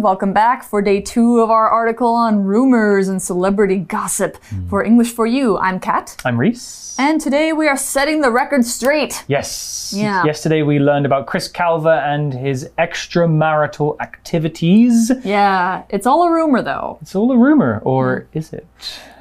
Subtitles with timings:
[0.00, 4.42] Everyone, welcome back for day two of our article on rumors and celebrity gossip.
[4.44, 4.66] Hmm.
[4.68, 6.16] For English for You, I'm Kat.
[6.24, 6.96] I'm Reese.
[6.98, 9.22] And today we are setting the record straight.
[9.28, 9.92] Yes.
[9.94, 10.24] Yeah.
[10.24, 15.12] Yesterday we learned about Chris Calver and his extramarital activities.
[15.22, 16.96] Yeah, it's all a rumor though.
[17.02, 18.66] It's all a rumor, or is it?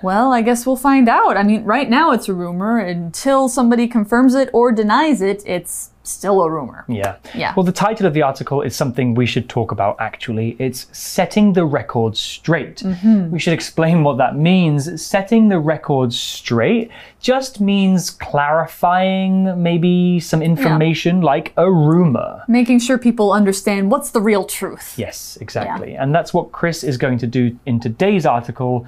[0.02, 1.36] Well, I guess we'll find out.
[1.36, 2.80] I mean, right now it's a rumor.
[2.80, 6.86] Until somebody confirms it or denies it, it's still a rumor.
[6.88, 7.18] Yeah.
[7.36, 7.54] Yeah.
[7.56, 10.56] Well, the title of the article is something we should talk about actually.
[10.60, 12.78] It's Setting the Record Straight.
[12.78, 13.32] Mm-hmm.
[13.32, 15.02] We should explain what that means.
[15.02, 22.44] Setting the record straight just means clarifying maybe some information like a rumor.
[22.48, 24.96] Making sure people understand what's the real truth.
[24.98, 25.96] Yes, exactly.
[25.96, 28.88] And that's what Chris is going to do in today's article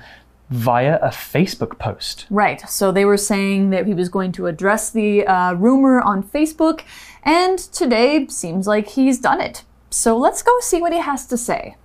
[0.51, 2.27] via a Facebook post.
[2.29, 2.61] Right.
[2.69, 6.83] So they were saying that he was going to address the uh, rumor on Facebook,
[7.23, 9.63] and today seems like he's done it.
[9.89, 11.75] So let's go see what he has to say.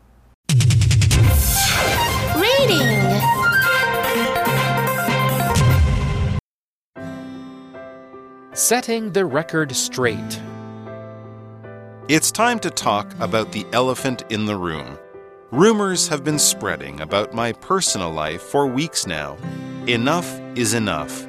[2.37, 2.87] Reading.
[8.53, 10.41] Setting the record straight.
[12.09, 14.99] It's time to talk about the elephant in the room.
[15.53, 19.37] Rumors have been spreading about my personal life for weeks now.
[19.87, 21.25] Enough is enough.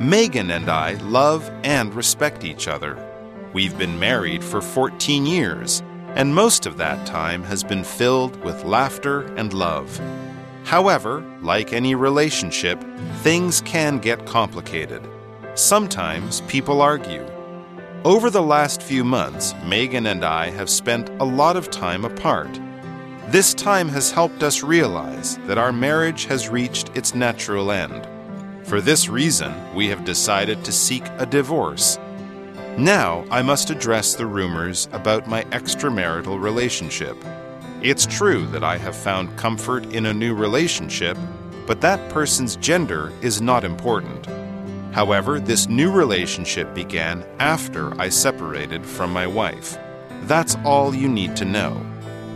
[0.00, 2.98] Megan and I love and respect each other.
[3.52, 5.84] We've been married for 14 years,
[6.16, 10.00] and most of that time has been filled with laughter and love.
[10.64, 12.82] However, like any relationship,
[13.18, 15.08] things can get complicated.
[15.54, 17.24] Sometimes people argue.
[18.04, 22.60] Over the last few months, Megan and I have spent a lot of time apart.
[23.28, 28.06] This time has helped us realize that our marriage has reached its natural end.
[28.66, 31.98] For this reason, we have decided to seek a divorce.
[32.76, 37.16] Now I must address the rumors about my extramarital relationship.
[37.82, 41.16] It's true that I have found comfort in a new relationship,
[41.66, 44.26] but that person's gender is not important.
[44.94, 49.78] However, this new relationship began after I separated from my wife.
[50.24, 51.84] That's all you need to know.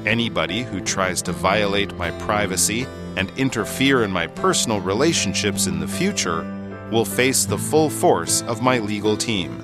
[0.07, 2.87] Anybody who tries to violate my privacy
[3.17, 6.43] and interfere in my personal relationships in the future
[6.91, 9.63] will face the full force of my legal team.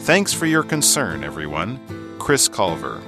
[0.00, 1.78] Thanks for your concern, everyone.
[2.18, 3.00] Chris Culver.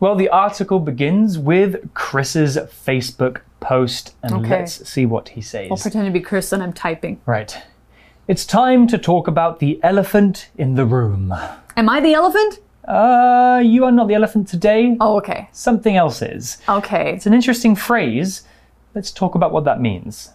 [0.00, 4.60] Well, the article begins with Chris's Facebook post, and Okay.
[4.60, 5.68] let's see what he says.
[5.70, 7.20] I'll pretend to be Chris and I'm typing.
[7.24, 7.56] Right.
[8.26, 11.32] It's time to talk about the elephant in the room.
[11.76, 12.58] Am I the elephant?
[12.86, 14.96] Uh, you are not the elephant today.
[15.00, 15.48] Oh, okay.
[15.52, 16.58] Something else is.
[16.68, 17.12] Okay.
[17.14, 18.42] It's an interesting phrase.
[18.94, 20.30] Let's talk about what that means.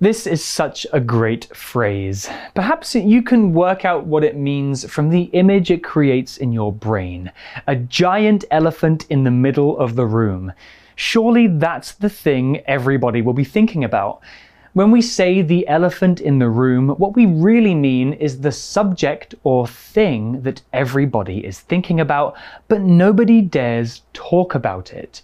[0.00, 2.30] This is such a great phrase.
[2.54, 6.72] Perhaps you can work out what it means from the image it creates in your
[6.72, 7.32] brain
[7.66, 10.52] a giant elephant in the middle of the room.
[10.94, 14.20] Surely that's the thing everybody will be thinking about.
[14.78, 19.34] When we say the elephant in the room, what we really mean is the subject
[19.42, 22.36] or thing that everybody is thinking about,
[22.68, 25.20] but nobody dares talk about it.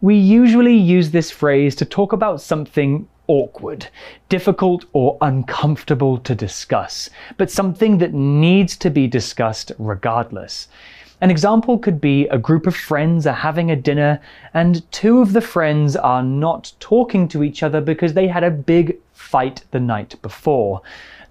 [0.00, 3.88] We usually use this phrase to talk about something awkward,
[4.30, 10.68] difficult, or uncomfortable to discuss, but something that needs to be discussed regardless.
[11.24, 14.20] An example could be a group of friends are having a dinner
[14.52, 18.50] and two of the friends are not talking to each other because they had a
[18.50, 20.82] big fight the night before.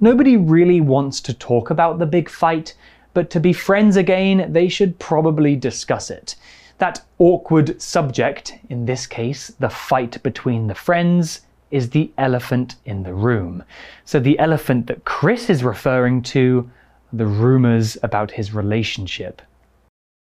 [0.01, 2.74] Nobody really wants to talk about the big fight,
[3.13, 6.38] but to be friends again, they should probably discuss it.
[6.80, 13.04] That awkward subject, in this case, the fight between the friends, is the elephant in
[13.04, 13.63] the room.
[14.06, 16.68] So the elephant that Chris is referring to,
[17.12, 19.44] the rumors about his relationship.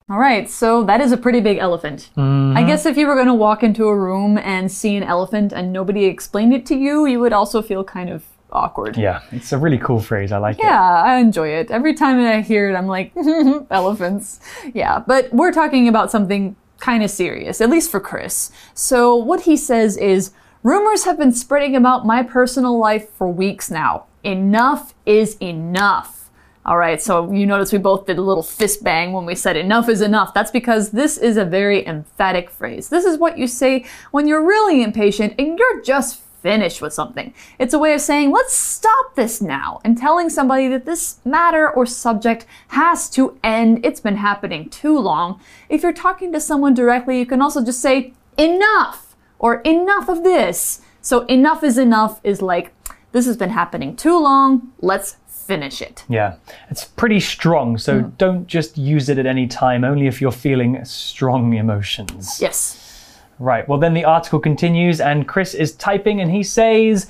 [0.10, 2.12] All right, so that is a pretty big elephant.
[2.16, 2.66] I mm-hmm.
[2.66, 5.74] guess if you were going to walk into a room and see an elephant and
[5.74, 8.24] nobody explained it to you, you would also feel kind of
[8.54, 8.96] awkward.
[8.96, 10.32] Yeah, it's a really cool phrase.
[10.32, 10.64] I like it.
[10.64, 11.72] Yeah, I enjoy it.
[11.72, 13.12] Every time I hear it, I'm like,
[13.70, 14.40] elephants.
[14.74, 18.50] Yeah, but we're talking about something kind of serious, at least for Chris.
[18.74, 20.32] So, what he says is
[20.64, 24.06] rumors have been spreading about my personal life for weeks now.
[24.24, 26.27] Enough is enough.
[26.68, 29.56] All right, so you notice we both did a little fist bang when we said
[29.56, 30.34] enough is enough.
[30.34, 32.90] That's because this is a very emphatic phrase.
[32.90, 37.34] This is what you say when you're really impatient and you're just finished with something.
[37.58, 41.70] It's a way of saying, let's stop this now, and telling somebody that this matter
[41.70, 43.86] or subject has to end.
[43.86, 45.40] It's been happening too long.
[45.70, 50.26] If you're talking to someone directly, you can also just say, enough, or enough of
[50.26, 50.82] this.
[51.02, 52.74] So, enough is enough is like,
[53.14, 55.16] this has been happening too long, let's
[55.48, 56.04] finish it.
[56.10, 56.36] Yeah,
[56.70, 58.10] it's pretty strong, so hmm.
[58.18, 62.40] don't just use it at any time, only if you're feeling strong emotions.
[62.42, 62.84] Yes.
[63.40, 67.08] Right, well, then the article continues, and Chris is typing and he says,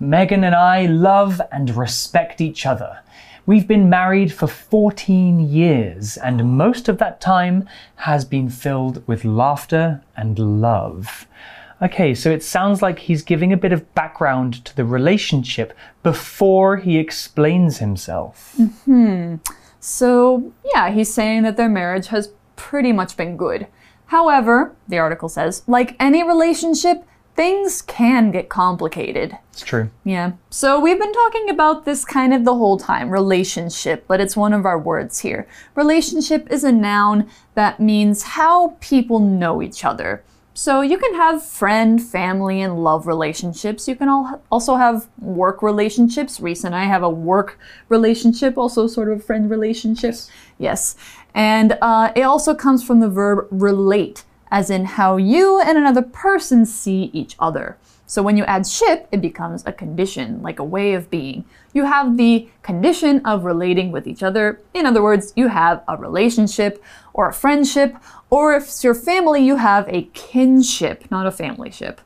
[0.00, 3.00] Megan and I love and respect each other.
[3.46, 9.24] We've been married for 14 years, and most of that time has been filled with
[9.24, 11.26] laughter and love.
[11.80, 15.72] Okay, so it sounds like he's giving a bit of background to the relationship
[16.02, 18.56] before he explains himself.
[18.84, 19.36] Hmm.
[19.78, 23.68] So, yeah, he's saying that their marriage has pretty much been good.
[24.06, 27.04] However, the article says, like any relationship,
[27.36, 29.38] things can get complicated.
[29.52, 29.90] It's true.
[30.02, 30.32] Yeah.
[30.50, 34.52] So we've been talking about this kind of the whole time relationship, but it's one
[34.52, 35.46] of our words here.
[35.76, 40.24] Relationship is a noun that means how people know each other.
[40.58, 43.86] So you can have friend, family, and love relationships.
[43.86, 46.40] You can all also have work relationships.
[46.40, 50.16] Reese and I have a work relationship, also sort of a friend relationship.
[50.58, 50.96] Yes.
[51.32, 56.02] And uh, it also comes from the verb relate, as in how you and another
[56.02, 57.76] person see each other.
[58.08, 61.44] So when you add ship, it becomes a condition, like a way of being.
[61.74, 64.62] You have the condition of relating with each other.
[64.72, 66.82] In other words, you have a relationship
[67.12, 67.94] or a friendship,
[68.30, 72.00] or if it's your family, you have a kinship, not a family ship.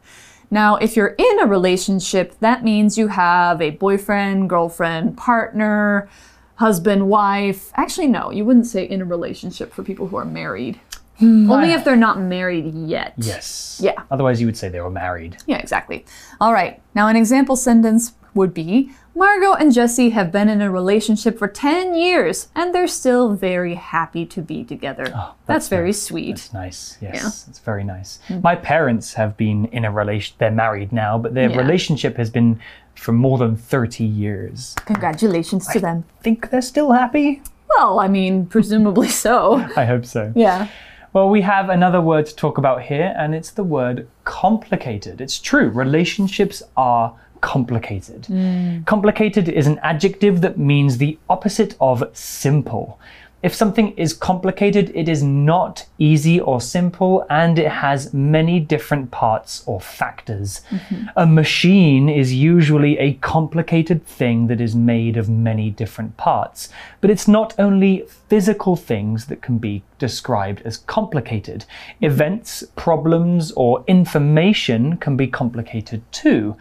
[0.51, 6.09] Now, if you're in a relationship, that means you have a boyfriend, girlfriend, partner,
[6.57, 7.71] husband, wife.
[7.75, 10.81] Actually, no, you wouldn't say in a relationship for people who are married.
[11.23, 11.51] Hmm.
[11.51, 13.15] Only if they're not married yet.
[13.17, 13.81] Yes.
[13.83, 14.03] Yeah.
[14.11, 15.37] Otherwise, you would say they were married.
[15.47, 16.05] Yeah, exactly.
[16.41, 16.81] All right.
[16.95, 21.47] Now, an example sentence would be Margot and Jesse have been in a relationship for
[21.47, 25.05] 10 years and they're still very happy to be together.
[25.15, 26.03] Oh, that's, that's very nice.
[26.03, 26.37] sweet.
[26.37, 26.99] That's nice.
[27.01, 28.19] Yes, it's very nice.
[28.29, 28.41] Hmm.
[28.41, 30.35] My parents have been in a relation.
[30.39, 31.59] They're married now, but their Yeah.
[31.59, 32.59] relationship has been
[32.95, 34.75] for more than thirty years.
[34.87, 36.05] Congratulations to them.
[36.23, 37.43] Think they're still happy?
[37.77, 39.55] Well, I mean, presumably so.
[39.77, 40.33] I hope so.
[40.35, 40.69] Yeah.
[41.13, 45.21] Well, we have another word to talk about here, and it's the word complicated.
[45.21, 48.27] It's true, relationships are complicated.
[48.27, 48.83] Hmm.
[48.85, 52.99] Complicated is an adjective that means the opposite of simple.
[53.43, 59.11] If something is complicated, it is not easy or simple, and it has many different
[59.11, 60.61] parts or factors.
[60.71, 61.07] Mm-hmm.
[61.17, 66.69] A machine is usually a complicated thing that is made of many different parts.
[67.01, 71.67] But it's not only physical things that can be described as complicated.
[72.01, 76.57] Events, problems, or information can be complicated too.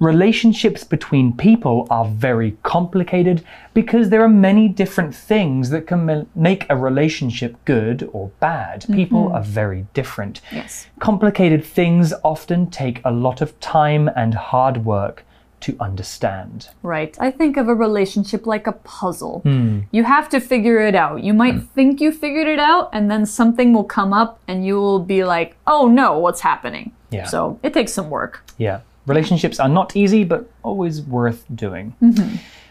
[0.00, 6.66] Relationships between people are very complicated because there are many different things that can make
[6.68, 8.84] a relationship good or bad.
[8.92, 9.36] People mm-hmm.
[9.36, 10.40] are very different.
[10.50, 10.88] Yes.
[10.98, 15.24] Complicated things often take a lot of time and hard work
[15.62, 16.68] to understand.
[16.82, 17.16] Right.
[17.20, 19.40] I think of a relationship like a puzzle.
[19.40, 19.80] Hmm.
[19.90, 21.22] You have to figure it out.
[21.22, 24.76] You might think you figured it out, and then something will come up, and you
[24.76, 26.92] will be like, oh no, what's happening?
[27.10, 27.26] Yeah.
[27.26, 28.44] So it takes some work.
[28.58, 28.80] Yeah.
[29.06, 31.94] Relationships are not easy, but always worth doing.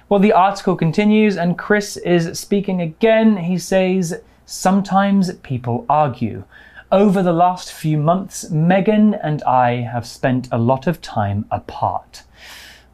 [0.07, 3.37] Well, the article continues, and Chris is speaking again.
[3.37, 6.43] He says, Sometimes people argue.
[6.91, 12.23] Over the last few months, Megan and I have spent a lot of time apart.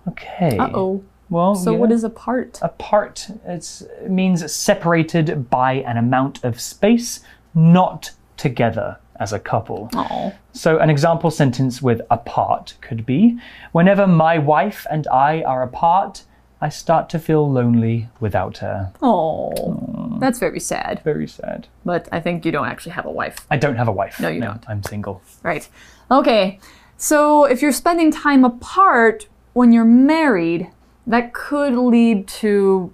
[0.10, 0.58] Okay.
[0.58, 1.04] Uh oh.
[1.30, 1.78] Well, So yeah.
[1.80, 2.60] what is a part?
[2.62, 3.28] apart?
[3.46, 7.20] It's, it means separated by an amount of space,
[7.54, 9.90] not together as a couple.
[9.94, 10.34] Oh.
[10.54, 13.38] So, an example sentence with apart could be
[13.72, 16.24] Whenever my wife and I are apart,
[16.62, 18.92] I start to feel lonely without her.
[19.02, 20.18] Oh.
[20.20, 21.02] That's very sad.
[21.04, 21.68] Very sad.
[21.86, 23.46] But I think you don't actually have a wife.
[23.52, 24.20] I don't have a wife.
[24.20, 24.64] No, you don't.
[24.68, 25.22] I'm single.
[25.44, 25.68] Right.
[26.10, 26.60] Okay.
[26.98, 30.70] So if you're spending time apart when you're married,
[31.08, 32.94] that could lead to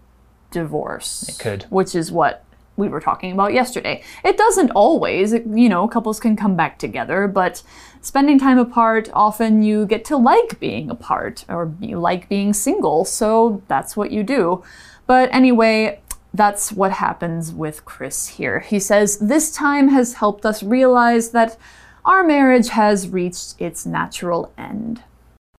[0.50, 1.28] divorce.
[1.28, 1.66] It could.
[1.70, 2.46] Which is what
[2.78, 4.02] we were talking about yesterday.
[4.24, 7.62] It doesn't always, It- you know, couples can come back together, but
[8.02, 13.04] spending time apart, often you get to like being apart or you like being single,
[13.04, 14.64] so that's what you do.
[15.06, 16.00] But anyway,
[16.34, 18.60] that's what happens with Chris here.
[18.62, 21.58] He says, This time has helped us realize that
[22.06, 25.04] our marriage has reached its natural end.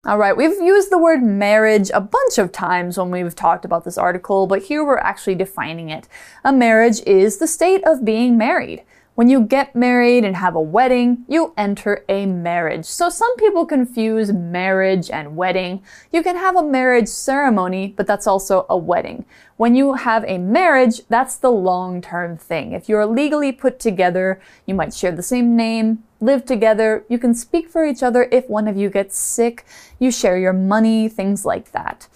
[0.06, 3.84] All right, we've used the word marriage a bunch of times when we've talked about
[3.84, 6.08] this article, but here we're actually defining it.
[6.44, 8.82] A marriage is the state of being married.
[9.14, 12.85] When you get married and have a wedding, you enter a marriage.
[12.85, 15.85] So some people confuse marriage and wedding.
[16.11, 19.25] You can have a marriage ceremony, but that's also a wedding.
[19.56, 22.73] When you have a marriage, that's the long term thing.
[22.73, 27.35] If you're legally put together, you might share the same name, live together, you can
[27.35, 29.64] speak for each other if one of you gets sick,
[30.00, 32.09] you share your money, things like that.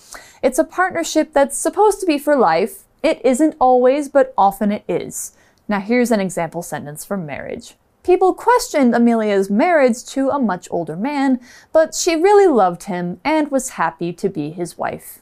[0.43, 2.87] It's a partnership that's supposed to be for life.
[3.05, 5.37] It isn't always, but often it is.
[5.69, 7.75] Now, here's an example sentence for marriage.
[8.03, 11.41] People questioned Amelia's marriage to a much older man,
[11.73, 15.19] but she really loved him and was happy to be his wife.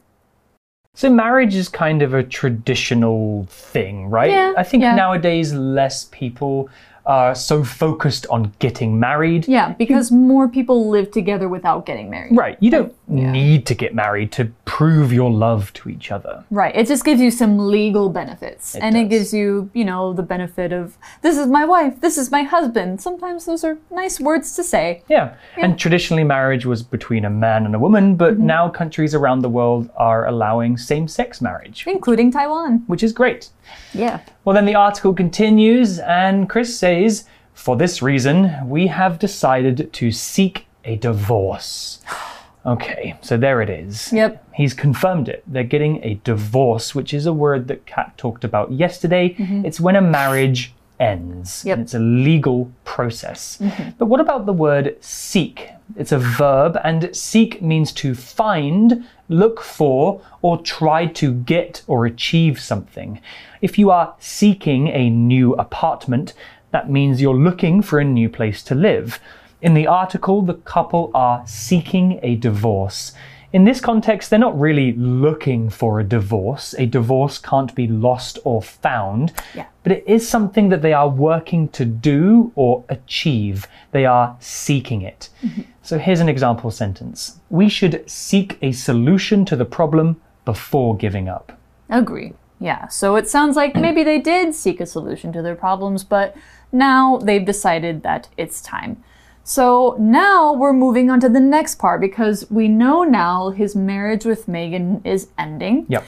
[0.94, 4.30] So marriage is kind of a traditional thing, right?
[4.30, 4.94] Yeah, I think yeah.
[4.94, 6.70] nowadays less people
[7.04, 9.46] are so focused on getting married.
[9.46, 12.36] Yeah, because more people live together without getting married.
[12.36, 12.56] Right.
[12.60, 16.44] You don't need to get married to prove your love to each other.
[16.50, 16.74] Right.
[16.76, 18.74] It just gives you some legal benefits.
[18.74, 22.30] and it gives you, you know, the benefit of this is my wife, this is
[22.32, 23.00] my husband.
[23.00, 25.02] Sometimes those are nice words to say.
[25.08, 25.36] Yeah.
[25.56, 28.46] And traditionally, marriage was between a man and a woman, but Mm-hmm.
[28.46, 32.82] now countries around the world are allowing same sex marriage, Including Taiwan.
[32.88, 33.50] which is great.
[33.94, 34.20] Yeah.
[34.44, 40.10] Well, then the article continues, and Chris says, For this reason, we have decided to
[40.10, 42.00] seek a divorce.
[42.66, 44.12] Okay, so there it is.
[44.12, 44.44] Yep.
[44.54, 45.44] He's confirmed it.
[45.46, 49.34] They're getting a divorce, which is a word that Kat talked about yesterday.
[49.34, 49.64] Mm-hmm.
[49.64, 51.64] It's when a marriage ends.
[51.64, 51.74] Yep.
[51.76, 53.58] And It's a legal process.
[53.58, 53.90] Mm-hmm.
[53.98, 55.70] But what about the word seek?
[55.94, 62.06] It's a verb, and seek means to find, look for, or try to get or
[62.06, 63.20] achieve something.
[63.62, 66.34] If you are seeking a new apartment,
[66.72, 69.20] that means you're looking for a new place to live.
[69.66, 73.10] In the article, the couple are seeking a divorce.
[73.52, 76.72] In this context, they're not really looking for a divorce.
[76.78, 79.64] A divorce can't be lost or found, Yeah.
[79.82, 83.66] but it is something that they are working to do or achieve.
[83.90, 85.30] They are seeking it.
[85.42, 85.62] Mm-hmm.
[85.82, 91.28] So here's an example sentence We should seek a solution to the problem before giving
[91.28, 91.58] up.
[91.90, 92.34] Agree.
[92.60, 92.86] Yeah.
[92.86, 96.36] So it sounds like maybe they did seek a solution to their problems, but
[96.70, 99.02] now they've decided that it's time.
[99.48, 104.24] So now we're moving on to the next part because we know now his marriage
[104.24, 105.86] with Megan is ending.
[105.88, 106.04] Yep.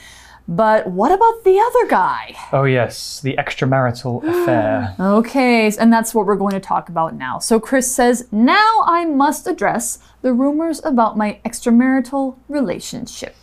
[0.49, 2.35] But what about the other guy?
[2.51, 4.93] Oh, yes, the extramarital affair.
[4.99, 7.39] Okay, and that's what we're going to talk about now.
[7.39, 13.37] So Chris says, Now I must address the rumors about my extramarital relationship.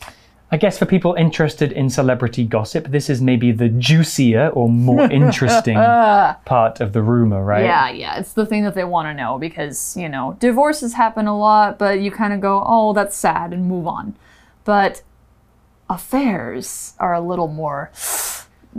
[0.51, 5.01] I guess for people interested in celebrity gossip, this is maybe the juicier or more
[5.11, 5.75] interesting
[6.45, 7.65] part of the rumor, right?
[7.65, 11.27] Yeah, yeah, it's the thing that they want to know because, you know, divorces happen
[11.27, 14.15] a lot, but you kind of go, oh, that's sad and move on.
[14.65, 15.03] But
[15.91, 17.91] affairs are a little more.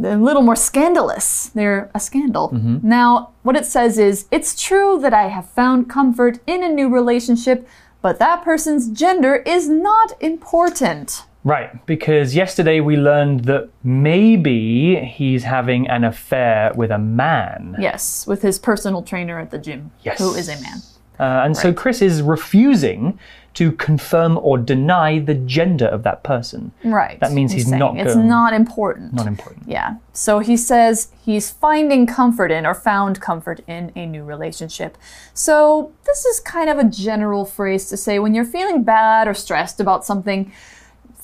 [0.02, 1.48] A little more scandalous.
[1.48, 2.50] They're a scandal.
[2.50, 2.88] Mm-hmm.
[2.88, 6.88] Now, what it says is it's true that I have found comfort in a new
[6.88, 7.68] relationship,
[8.02, 11.24] but that person's gender is not important.
[11.48, 17.78] Right, because yesterday we learned that maybe he's having an affair with a man.
[17.80, 20.20] Yes, with his personal trainer at the gym, Yes.
[20.20, 20.80] who is a man.
[21.18, 23.18] Uh, and so Chris is refusing
[23.54, 26.74] to confirm or deny the gender of that person.
[26.84, 27.18] Right.
[27.22, 29.14] That means he's saying not It's not important.
[29.14, 29.70] Not important.
[29.70, 29.96] Yeah.
[30.12, 34.98] So he says he's finding comfort in or found comfort in a new relationship.
[35.34, 39.34] So this is kind of a general phrase to say when you're feeling bad or
[39.34, 40.52] stressed about something.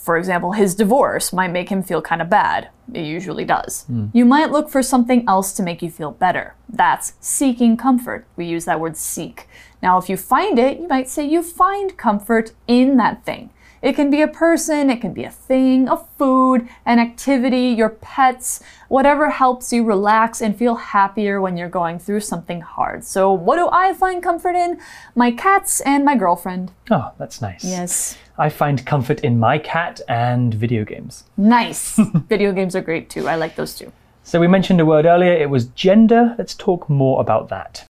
[0.04, 2.68] For example, his divorce might make him feel kind of bad.
[2.94, 3.86] It usually does.
[3.86, 4.08] Hmm.
[4.12, 6.56] You might look for something else to make you feel better.
[6.68, 8.28] That's seeking comfort.
[8.36, 9.48] We use that word seek.
[9.82, 13.52] Now, if you find it, you might say you find comfort in that thing.
[13.84, 17.90] It can be a person, it can be a thing, a food, an activity, your
[17.90, 23.04] pets, whatever helps you relax and feel happier when you're going through something hard.
[23.04, 24.80] So, what do I find comfort in?
[25.16, 26.72] My cats and my girlfriend.
[26.92, 27.66] Oh, that's nice.
[27.66, 28.18] Yes.
[28.38, 31.26] I find comfort in my cat and video games.
[31.36, 32.00] Nice.
[32.30, 33.28] Video games are great too.
[33.28, 33.92] I like those too.
[34.24, 36.36] So we mentioned a word earlier, it was gender.
[36.38, 37.86] Let's talk more about that.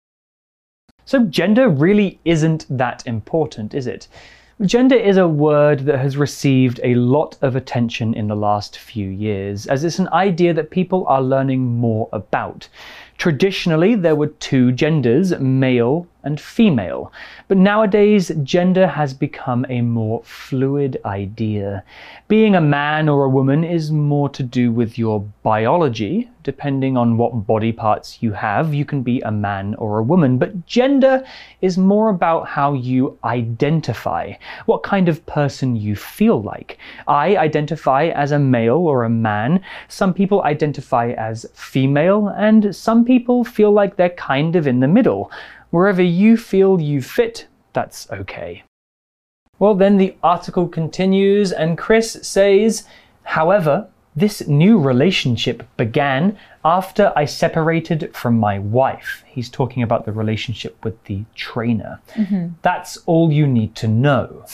[1.05, 4.07] So, gender really isn't that important, is it?
[4.65, 9.07] Gender is a word that has received a lot of attention in the last few
[9.07, 12.67] years, as it's an idea that people are learning more about.
[13.19, 17.11] Traditionally, there were two genders, male and female,
[17.47, 21.83] but nowadays, gender has become a more fluid idea.
[22.27, 26.29] Being a man or a woman is more to do with your biology.
[26.43, 30.37] Depending on what body parts you have, you can be a man or a woman,
[30.37, 31.23] but gender
[31.61, 34.33] is more about how you identify,
[34.65, 36.77] what kind of person you feel like.
[37.07, 43.05] I identify as a male or a man, some people identify as female, and some
[43.09, 45.31] people feel like they're kind of in the middle.
[45.71, 48.61] Wherever you feel you fit, that's okay.
[49.57, 52.83] Well, then the article continues, and Chris says,
[53.23, 59.23] however, this new relationship began after I separated from my wife.
[59.25, 61.99] He's talking about the relationship with the trainer.
[62.13, 62.49] Mm-hmm.
[62.61, 64.45] That's all you need to know.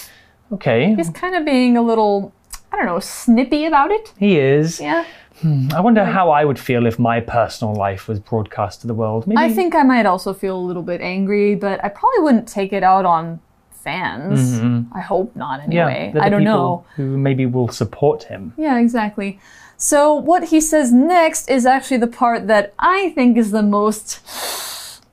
[0.53, 2.31] Okay, He's kind of being a little,
[2.71, 4.13] I don't know, snippy about it.
[4.17, 4.79] he is.
[4.79, 5.03] Yeah.
[5.43, 9.27] I wonder how I would feel if my personal life was broadcast to the world.
[9.27, 12.47] Maybe I think I might also feel a little bit angry, but I probably wouldn't
[12.47, 13.39] take it out on
[13.71, 14.59] fans.
[14.93, 15.71] I hope not, Mm-hmm.
[15.71, 16.11] yeah, anyway.
[16.13, 16.85] the I don't know.
[16.95, 18.53] Who maybe will support him.
[18.57, 19.39] Yeah, exactly.
[19.77, 24.21] So, what he says next is actually the part that I think is the most.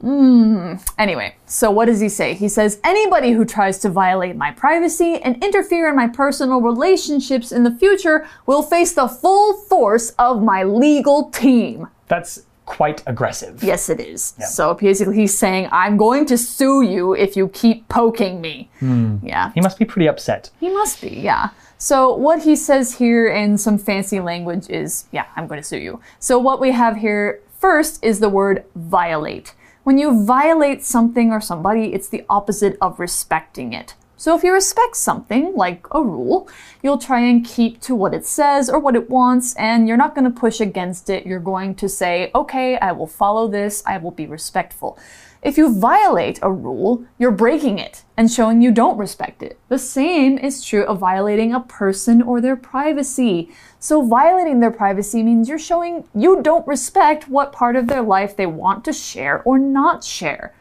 [0.03, 0.85] Mm.
[0.99, 2.35] Anyway, so what does he say?
[2.35, 7.53] He says, anybody who tries to violate my privacy and interfere in my personal relationships
[7.53, 11.87] in the future will face the full force of my legal team.
[12.09, 13.63] That's quite aggressive.
[13.63, 14.35] Yes, it is.
[14.51, 18.71] So basically, he's saying, I'm going to sue you if you keep poking me.
[18.81, 19.53] Yeah.
[19.53, 20.51] He must be pretty upset.
[20.59, 21.51] He must be, yeah.
[21.79, 25.79] So what he says here in some fancy language is, yeah, I'm going to sue
[25.79, 26.01] you.
[26.19, 29.55] So what we have here first is the word violate.
[29.85, 33.97] When you violate something or somebody, it's the opposite of respecting it.
[34.17, 36.49] So if you respect something, like a rule,
[36.85, 40.15] you'll try and keep to what it says or what it wants, and you're not
[40.15, 41.27] going to push against it.
[41.27, 44.97] You're going to say, okay, I will follow this, I will be respectful.
[45.43, 49.59] If you violate a rule, you're breaking it and showing you don't respect it.
[49.69, 53.51] The same is true of violating a person or their privacy.
[53.81, 58.37] So, violating their privacy means you're showing you don't respect what part of their life
[58.37, 60.55] they want to share or not share.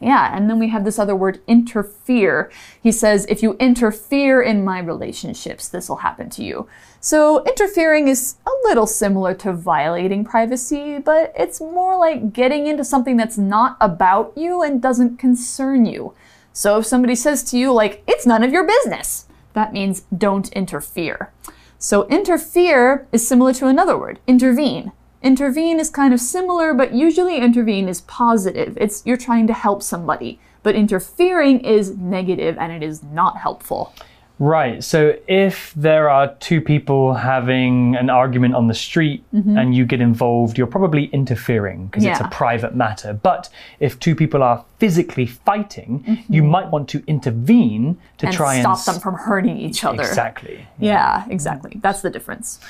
[0.00, 2.50] Yeah, and then we have this other word, interfere.
[2.80, 6.68] He says, if you interfere in my relationships, this will happen to you.
[7.00, 12.84] So, interfering is a little similar to violating privacy, but it's more like getting into
[12.84, 16.14] something that's not about you and doesn't concern you.
[16.52, 20.52] So, if somebody says to you, like, it's none of your business, that means don't
[20.52, 21.32] interfere.
[21.78, 24.92] So, interfere is similar to another word, intervene.
[25.22, 28.76] Intervene is kind of similar, but usually intervene is positive.
[28.80, 30.38] It's you're trying to help somebody.
[30.62, 33.92] But interfering is negative and it is not helpful.
[34.40, 34.84] Right.
[34.84, 39.58] So if there are two people having an argument on the street mm-hmm.
[39.58, 43.12] and you get involved, you're probably interfering because it's a private matter.
[43.12, 43.48] But
[43.80, 46.32] if two people are physically fighting, mm-hmm.
[46.32, 49.82] you might want to intervene to And try stop and stop them from hurting each
[49.82, 50.02] other.
[50.02, 50.66] Exactly.
[50.78, 51.80] Yeah, exactly.
[51.82, 52.60] That's the difference.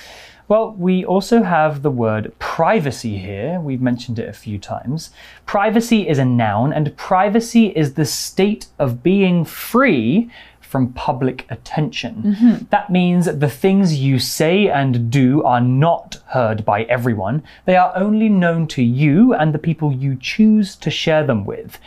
[0.49, 3.61] Well, we also have the word privacy here.
[3.61, 5.11] We've mentioned it a few times.
[5.45, 10.31] Privacy is a noun, and privacy is the state of being free
[10.63, 12.23] from public attention.
[12.23, 12.65] Mm-hmm.
[12.71, 17.43] That means the things you say and do are not heard by everyone.
[17.67, 21.79] They are only known to you and the people you choose to share them with.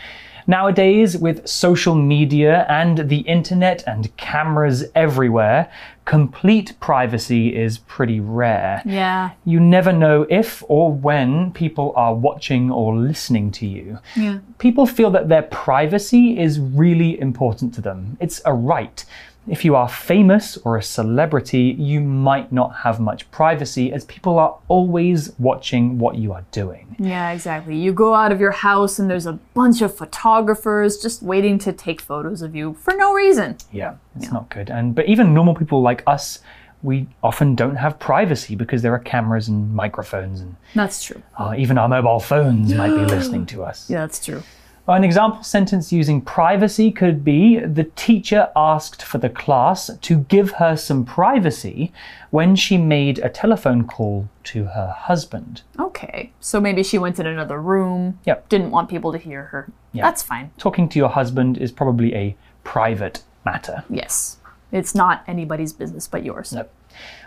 [0.47, 5.71] Nowadays, with social media and the internet and cameras everywhere,
[6.11, 8.81] complete privacy is pretty rare.
[8.85, 9.29] Yeah.
[9.45, 13.97] You never know if or when people are watching or listening to you.
[14.17, 14.39] Yeah.
[14.57, 18.17] People feel that their privacy is really important to them.
[18.19, 19.05] It's a right.
[19.47, 24.37] If you are famous or a celebrity, you might not have much privacy as people
[24.37, 26.95] are always watching what you are doing.
[26.99, 27.75] Yeah, exactly.
[27.75, 31.73] You go out of your house and there's a bunch of photographers just waiting to
[31.73, 33.57] take photos of you for no reason.
[33.71, 34.69] Yeah, it's not good.
[34.69, 36.39] And but even normal people like us,
[36.83, 41.21] we often don't have privacy because there are cameras and microphones, and That's true.
[41.37, 43.89] uh, even our mobile phones might be listening to us.
[43.89, 44.43] Yeah, that's true.
[44.87, 50.51] An example sentence using privacy could be the teacher asked for the class to give
[50.51, 51.93] her some privacy
[52.31, 55.61] when she made a telephone call to her husband.
[55.79, 56.31] Okay.
[56.39, 58.19] So maybe she went in another room.
[58.25, 58.49] Yep.
[58.49, 59.71] Didn't want people to hear her.
[59.93, 60.51] That's fine.
[60.57, 63.83] Talking to your husband is probably a private matter.
[63.89, 64.37] Yes.
[64.71, 66.53] It's not anybody's business but yours.
[66.53, 66.71] Nope.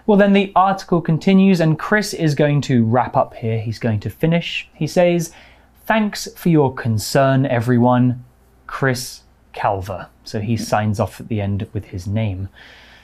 [0.06, 3.58] Well, then the article continues, and Chris is going to wrap up here.
[3.58, 4.68] He's going to finish.
[4.74, 5.32] He says,
[5.86, 8.24] Thanks for your concern, everyone.
[8.66, 9.20] Chris
[9.52, 10.08] Calver.
[10.24, 12.48] So he signs off at the end with his name.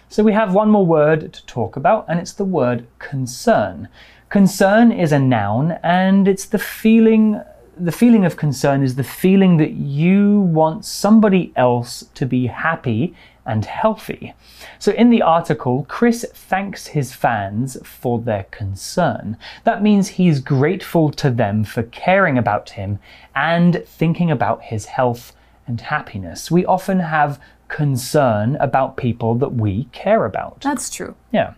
[0.09, 3.89] So we have one more word to talk about, and it's the word concern.
[4.31, 7.43] Concern is a noun, and it's the feeling.
[7.81, 13.15] The feeling of concern is the feeling that you want somebody else to be happy
[13.47, 14.35] and healthy.
[14.79, 19.39] So, in the article, Chris thanks his fans for their concern.
[19.65, 22.99] That means he's grateful to them for caring about him
[23.35, 25.33] and thinking about his health
[25.67, 26.51] and happiness.
[26.51, 30.61] We often have concern about people that we care about.
[30.61, 31.15] That's true.
[31.33, 31.55] Yeah.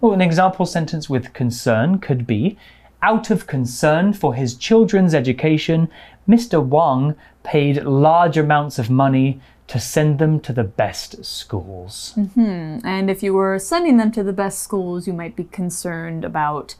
[0.00, 2.56] Well, an example sentence with concern could be
[3.04, 5.90] Out of concern for his children's education,
[6.26, 6.64] Mr.
[6.64, 12.14] Wang paid large amounts of money to send them to the best schools.
[12.34, 16.76] And if you were sending them to the best schools, you might be concerned about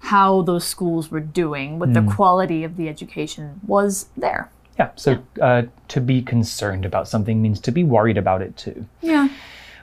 [0.00, 4.50] how those schools were doing, what the quality of the education was there.
[4.80, 5.62] Yeah, so Uh,
[5.94, 8.86] to be concerned about something means to be worried about it too.
[9.00, 9.28] Yeah.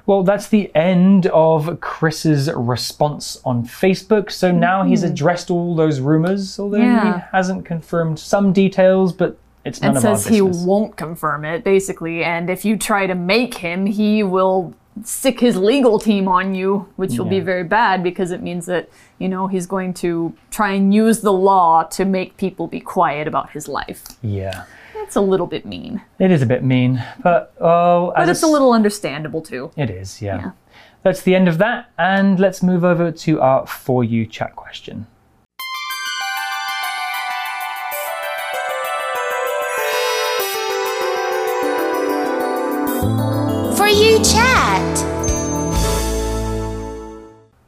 [0.08, 4.32] Well, that's the end of Chris's response on Facebook.
[4.32, 7.36] So now he's addressed all those rumors, although he Mm-hmm.
[7.36, 11.64] Hasn't confirmed some details, but it's none and of our says he won't confirm it,
[11.64, 12.24] basically.
[12.24, 16.88] And if you try to make him, he will sic his legal team on you,
[16.96, 18.90] which will be very bad because it means that,
[19.20, 23.28] you know, he's going to try and use the law to make people be quiet
[23.28, 24.04] about his life.
[24.22, 24.64] Yeah.
[25.06, 28.44] It's a little bit mean, It is a bit mean, but oh, but as it's
[28.44, 29.70] a little understandable too.
[29.78, 30.38] It is, yeah.
[30.38, 30.52] Yeah.
[31.04, 35.06] That's the end of that, and let's move over to our For You chat question.
[43.78, 45.06] For you chat.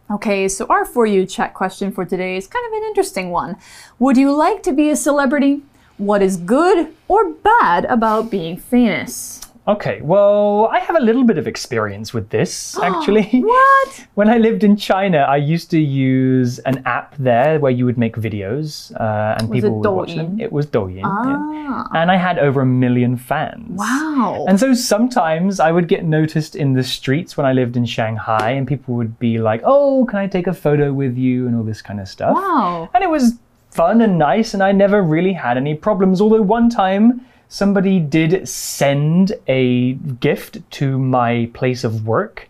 [0.10, 3.58] Okay, so our For You chat question for today is kind of an interesting one.
[4.00, 5.62] Would you like to be a celebrity?
[5.98, 9.42] What is good or bad about being famous?
[9.68, 13.24] Okay, well, I have a little bit of experience with this, actually.
[13.42, 14.08] What?
[14.14, 17.98] When I lived in China, I used to use an app there where you would
[17.98, 20.38] make videos uh, and Was people would watch them.
[20.38, 20.42] Douyin?
[20.42, 21.02] It was Douyin.
[21.02, 21.04] yeah.
[21.70, 21.90] Ah.
[21.94, 23.78] And I had over a million fans.
[23.78, 24.46] Wow.
[24.48, 28.52] And so sometimes I would get noticed in the streets when I lived in Shanghai,
[28.52, 31.46] and people would be like, Oh, can I take a photo with you?
[31.46, 32.36] and all this kind of stuff.
[32.36, 32.90] Wow.
[32.94, 33.38] And it was
[33.78, 36.20] fun and nice, and I never really had any problems.
[36.20, 42.50] Although one time somebody did send a gift to my place of work,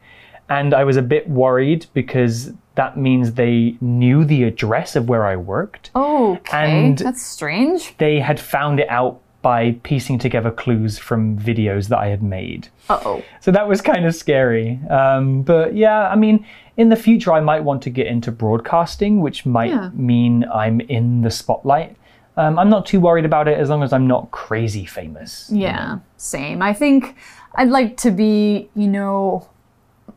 [0.49, 5.25] and I was a bit worried because that means they knew the address of where
[5.25, 5.91] I worked.
[5.95, 7.95] Oh, okay, And- that's strange.
[7.97, 12.69] They had found it out by piecing together clues from videos that I had made.
[12.89, 13.23] Uh oh.
[13.39, 14.79] So that was kind of scary.
[14.89, 16.45] Um, but yeah, I mean,
[16.75, 19.89] in the future, I might want to get into broadcasting, which might Yeah.
[19.93, 21.95] mean I'm in the spotlight.
[22.35, 25.49] Um, I'm not too worried about it as long as I'm not crazy famous.
[25.51, 26.61] Yeah, same.
[26.61, 27.15] I think
[27.55, 29.47] I'd like to be, you know,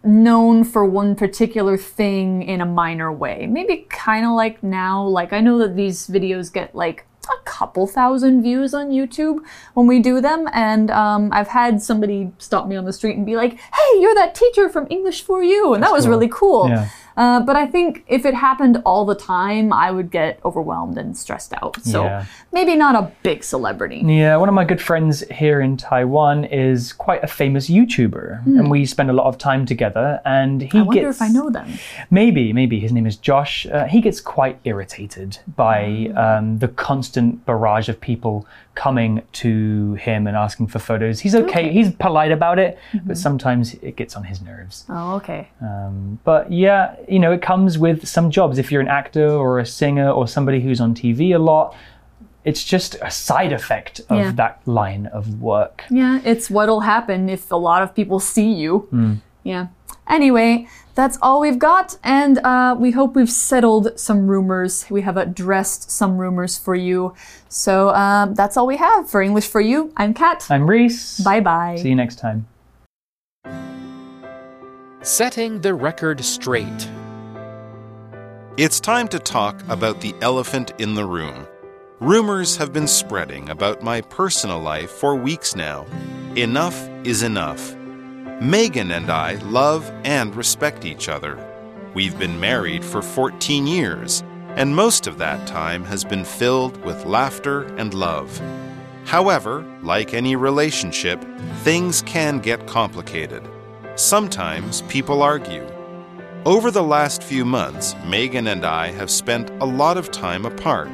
[0.05, 3.47] known for one particular thing in a minor way.
[3.47, 5.03] Maybe kind of like now.
[5.07, 9.39] Like, I know that these videos get like a couple thousand views on YouTube
[9.75, 13.27] when we do them, and um, I've had somebody stop me on the street and
[13.27, 16.11] be like, "Hey, you're that teacher from English for You," and that was cool.
[16.11, 16.69] really cool.
[16.69, 16.89] Yeah.
[17.21, 21.15] Uh, but I think if it happened all the time, I would get overwhelmed and
[21.25, 21.75] stressed out.
[21.83, 22.25] So Yeah.
[22.51, 24.01] maybe not a big celebrity.
[24.23, 28.71] Yeah, one of my good friends here in Taiwan is quite a famous YouTuber, and
[28.71, 30.21] we spend a lot of time together.
[30.25, 30.77] And he Hmm.
[30.79, 31.69] I wonder gets if I know them.
[32.11, 33.67] Maybe, maybe his name is Josh.
[33.67, 40.27] Uh, he gets quite irritated by um, the constant barrage of people coming to him
[40.27, 41.21] and asking for photos.
[41.21, 44.85] He's okay, he's polite about it, but sometimes it gets on his nerves.
[44.89, 45.49] Oh, okay.
[45.61, 48.59] Um, but yeah, you know, it comes with some jobs.
[48.59, 51.75] If you're an actor or a singer or somebody who's on TV a lot,
[52.45, 54.33] it's just a side effect of Yeah.
[54.33, 55.85] that line of work.
[55.91, 58.87] Yeah, it's what'll happen if a lot of people see you.
[58.91, 59.15] Hmm.
[59.43, 59.67] Yeah.
[60.09, 64.87] Anyway, that's all we've got, and uh, we hope we've settled some rumors.
[64.91, 67.15] We have addressed some rumors for you.
[67.49, 69.93] So um, that's all we have for English for You.
[69.97, 70.47] I'm Kat.
[70.51, 71.21] I'm Reese.
[71.21, 71.77] Bye bye.
[71.81, 72.47] See you next time.
[75.03, 76.91] Setting the record straight.
[78.57, 81.47] It's time to talk about the elephant in the room.
[82.01, 85.87] Rumors have been spreading about my personal life for weeks now.
[86.35, 87.77] Enough is enough.
[88.43, 91.39] Megan and I love and respect each other.
[91.95, 94.25] We've been married for 14 years,
[94.57, 98.37] and most of that time has been filled with laughter and love.
[99.05, 101.25] However, like any relationship,
[101.59, 103.49] things can get complicated.
[103.95, 105.65] Sometimes people argue.
[106.47, 110.89] Over the last few months, Megan and I have spent a lot of time apart.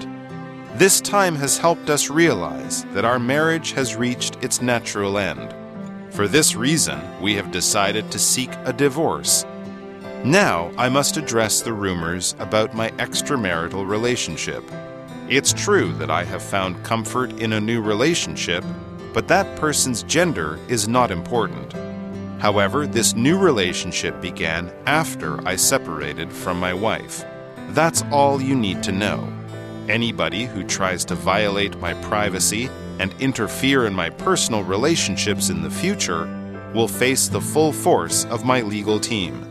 [0.75, 5.55] This time has helped us realize that our marriage has reached its natural end.
[6.13, 9.45] For this reason, we have decided to seek a divorce.
[10.25, 14.65] Now, I must address the rumors about my extramarital relationship.
[15.29, 18.65] It's true that I have found comfort in a new relationship,
[19.15, 21.73] but that person's gender is not important.
[22.39, 27.25] However, this new relationship began after I separated from my wife.
[27.71, 29.33] That's all you need to know.
[29.89, 32.69] Anybody who tries to violate my privacy
[32.99, 36.27] and interfere in my personal relationships in the future
[36.75, 39.47] will face the full force of my legal team.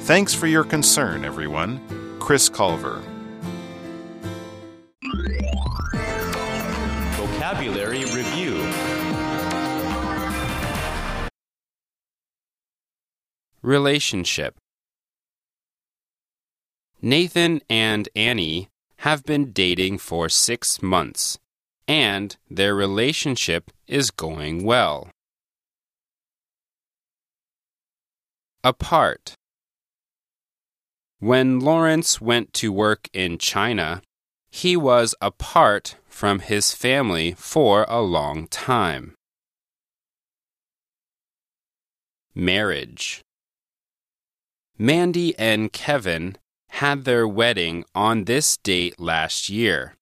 [0.00, 1.80] Thanks for your concern, everyone.
[2.18, 3.02] Chris Culver.
[7.16, 8.56] Vocabulary Review
[13.66, 14.54] Relationship
[17.02, 21.40] Nathan and Annie have been dating for six months,
[21.88, 25.10] and their relationship is going well.
[28.62, 29.34] Apart
[31.18, 34.00] When Lawrence went to work in China,
[34.48, 39.16] he was apart from his family for a long time.
[42.32, 43.24] Marriage
[44.78, 46.36] Mandy and Kevin
[46.68, 49.94] had their wedding on this date last year,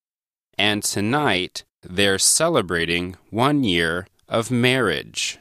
[0.58, 5.38] and tonight they're celebrating one year of marriage.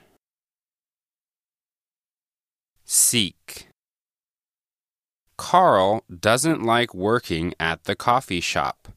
[2.86, 3.68] Seek
[5.36, 8.90] Carl doesn't like working at the coffee shop,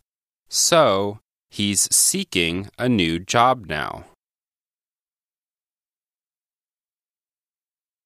[0.50, 1.18] so
[1.50, 4.04] he's seeking a new job now.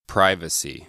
[0.06, 0.86] Privacy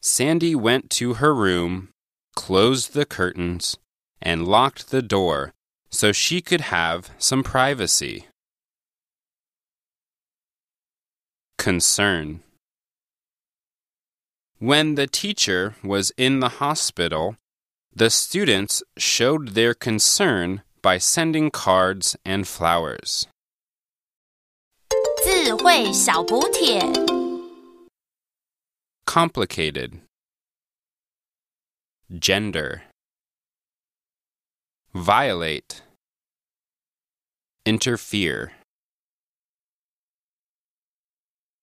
[0.00, 1.88] Sandy went to her room,
[2.34, 3.78] closed the curtains,
[4.20, 5.52] and locked the door
[5.90, 8.26] so she could have some privacy.
[11.56, 12.40] Concern
[14.58, 17.36] When the teacher was in the hospital,
[17.94, 23.26] the students showed their concern by sending cards and flowers.
[25.24, 27.17] 智慧小补帖。
[29.09, 30.01] Complicated.
[32.19, 32.83] Gender.
[34.93, 35.81] Violate.
[37.65, 38.51] Interfere.